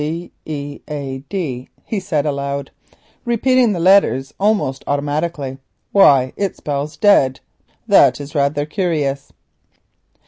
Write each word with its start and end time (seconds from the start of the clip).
"D 0.01 0.31
E 0.47 0.79
A 0.89 1.19
D," 1.29 1.69
he 1.83 1.99
said 1.99 2.25
aloud, 2.25 2.71
repeating 3.23 3.71
the 3.71 3.79
letters 3.79 4.33
almost 4.39 4.83
automatically. 4.87 5.59
"Why 5.91 6.33
it 6.35 6.57
spells 6.57 6.97
'Dead.' 6.97 7.39
That 7.87 8.19
is 8.19 8.33
rather 8.33 8.65
curious." 8.65 9.31